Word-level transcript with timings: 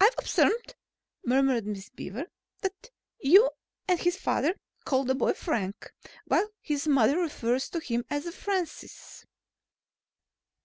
"I've 0.00 0.16
observed," 0.18 0.74
murmured 1.24 1.64
Miss 1.64 1.88
Beaver, 1.88 2.26
"that 2.62 2.90
you 3.20 3.50
and 3.86 4.00
his 4.00 4.16
father 4.16 4.56
call 4.84 5.04
the 5.04 5.14
boy 5.14 5.32
Frank, 5.32 5.92
while 6.24 6.48
his 6.60 6.88
mother 6.88 7.20
refers 7.20 7.68
to 7.70 7.78
him 7.78 8.04
as 8.10 8.34
Francis." 8.34 9.24